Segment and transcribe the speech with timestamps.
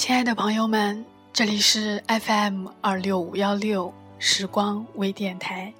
[0.00, 5.74] 亲爱的朋友们，这里是 FM 二六五幺六时光微电台。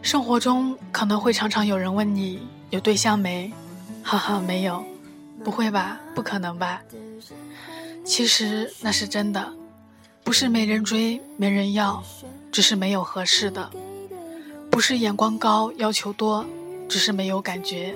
[0.00, 2.40] 生活中可能会常常有人问你
[2.70, 3.52] 有对象没？
[4.02, 4.82] 哈哈，没有，
[5.44, 6.00] 不会吧？
[6.14, 6.80] 不可能吧？
[8.06, 9.52] 其实那是真的，
[10.24, 12.02] 不是没人追没人要，
[12.50, 13.70] 只是没有合适的；
[14.76, 16.44] 不是眼光高要求多，
[16.86, 17.94] 只是没有感觉。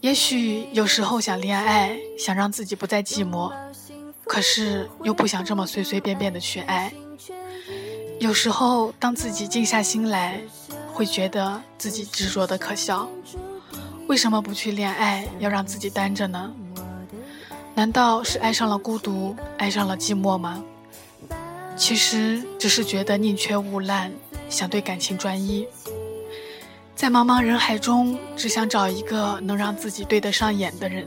[0.00, 3.52] 也许有时候想恋爱，想让自己不再寂寞，
[4.24, 6.90] 可是又不想这么随随便便的去爱。
[8.18, 10.40] 有时候当自己静下心来。
[10.94, 13.06] 会觉得自己执着的可笑，
[14.06, 16.54] 为什么不去恋爱，要让自己单着呢？
[17.74, 20.64] 难道是爱上了孤独，爱上了寂寞吗？
[21.76, 24.10] 其实只是觉得宁缺毋滥，
[24.48, 25.66] 想对感情专一，
[26.94, 31.06] 在茫茫人海中，只想找一个能让自己对得上眼的人。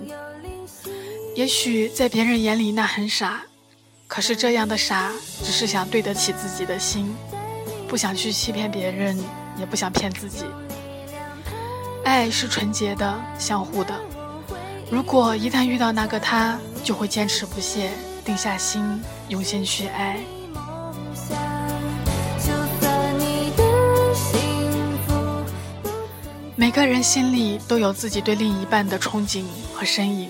[1.36, 3.44] 也许在别人眼里那很傻，
[4.08, 5.12] 可是这样的傻，
[5.44, 7.16] 只是想对得起自己的心，
[7.88, 9.18] 不想去欺骗别人。
[9.60, 10.46] 也不想骗自己，
[12.04, 13.92] 爱是纯洁的、相互的。
[14.92, 17.90] 如果一旦遇到那个他，就会坚持不懈，
[18.24, 20.20] 定下心，用心去爱。
[26.78, 30.30] 每个人心里都有自己对另一半的憧憬和身影，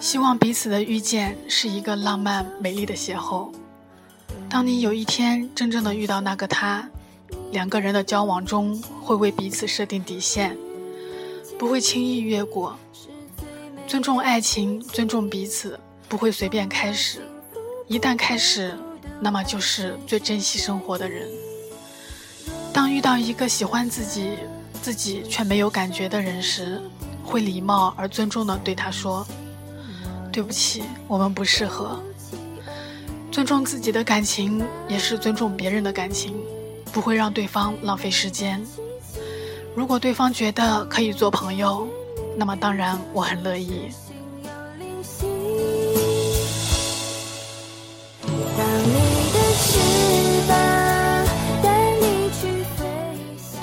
[0.00, 3.52] 希望彼此的遇见是一个浪漫美丽的邂逅。
[4.48, 6.88] 当你有一天真正的遇到那个他。
[7.52, 10.56] 两个人的交往中会为彼此设定底线，
[11.58, 12.78] 不会轻易越过。
[13.86, 15.78] 尊重爱情，尊重彼此，
[16.08, 17.20] 不会随便开始。
[17.88, 18.74] 一旦开始，
[19.20, 21.28] 那么就是最珍惜生活的人。
[22.72, 24.30] 当遇到一个喜欢自己，
[24.86, 26.80] 自己却没有感觉的人时，
[27.24, 29.26] 会礼貌而尊重地对他说
[30.30, 32.00] ：“对不起，我们不适合。”
[33.32, 36.36] 尊重自己的感情，也是尊重别人的感情。
[36.92, 38.64] 不会让对方浪费时间。
[39.74, 41.88] 如果对方觉得可以做朋友，
[42.36, 43.90] 那么当然我很乐意。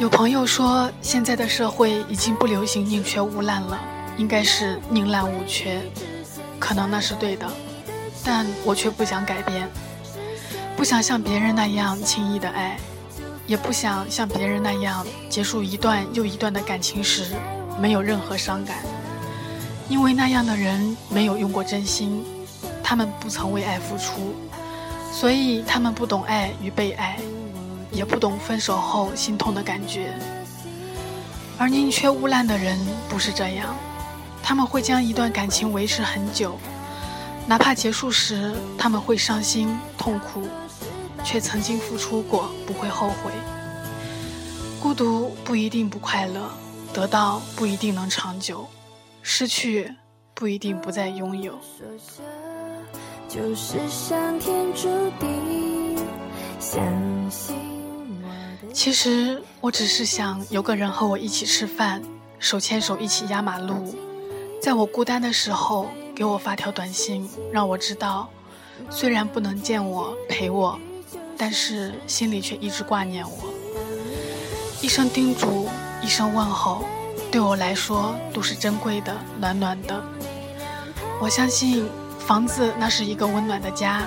[0.03, 3.79] 有朋友说，现在的社会已经不流行宁缺毋滥了，
[4.17, 5.81] 应该是宁滥勿缺。
[6.59, 7.49] 可能那是对的，
[8.21, 9.65] 但我却不想改变，
[10.75, 12.77] 不想像别人那样轻易的爱。
[13.47, 17.27] 也不想像别人那样结束一段又一段的感情时
[17.79, 18.79] 没有任何伤感，
[19.87, 22.25] 因为那样的人没有用过真心，
[22.83, 24.35] 他们不曾为爱付出，
[25.13, 27.17] 所以他们不懂爱与被爱，
[27.93, 30.13] 也不懂分手后心痛的感觉。
[31.57, 32.77] 而宁缺毋滥的人
[33.07, 33.75] 不是这样，
[34.41, 36.57] 他们会将一段感情维持很久，
[37.47, 40.43] 哪怕结束时他们会伤心痛苦。
[41.25, 43.31] 却曾经付出过，不会后悔。
[44.81, 46.49] 孤独不一定不快乐，
[46.91, 48.67] 得到不一定能长久，
[49.21, 49.89] 失去
[50.33, 51.57] 不一定不再拥有。
[53.29, 55.95] 就是上天注定，
[56.59, 56.83] 相
[57.31, 57.55] 信
[58.73, 62.01] 其实我只是想有个人和我一起吃饭，
[62.39, 63.95] 手牵手一起压马路，
[64.59, 68.27] 在我孤单的时候给我发条短信，让我知道，
[68.89, 70.77] 虽然不能见我陪我。
[71.35, 73.53] 但是心里却一直挂念我，
[74.81, 75.67] 一声叮嘱，
[76.01, 76.83] 一声问候，
[77.31, 80.01] 对我来说都是珍贵的、暖暖的。
[81.19, 81.87] 我相信
[82.19, 84.03] 房子那是一个温暖的家，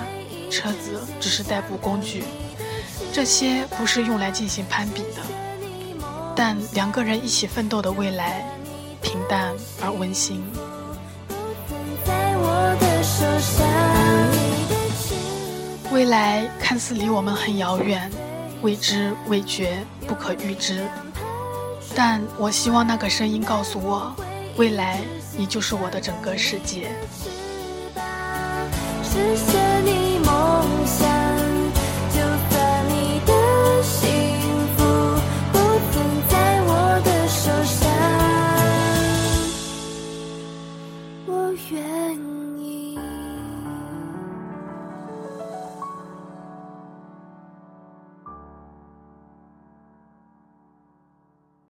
[0.49, 2.23] 车子只是代步工具，
[3.17, 5.23] 这些不是用来进行攀比的。
[6.35, 8.45] 但两个人一起奋斗的未来，
[9.01, 10.45] 平淡而温馨。
[15.91, 18.07] 未来看似离我们很遥远，
[18.61, 20.87] 未知未觉，不可预知。
[21.95, 24.15] 但我希望那个声音告诉我，
[24.57, 25.01] 未来
[25.35, 26.91] 你就是我的整个世界。